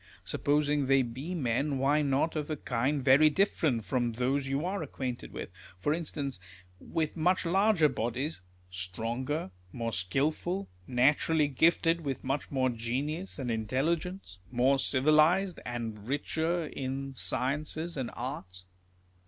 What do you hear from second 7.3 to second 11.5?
larger bodies, stronger, more skilful, naturally